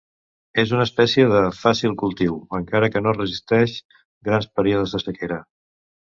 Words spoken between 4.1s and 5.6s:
grans períodes de sequera.